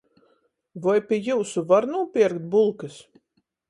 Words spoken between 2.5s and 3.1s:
bulkys?